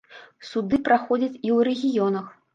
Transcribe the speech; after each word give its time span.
Суды 0.51 0.79
праходзяць 0.87 1.39
і 1.47 1.55
ў 1.59 1.69
рэгіёнах. 1.69 2.27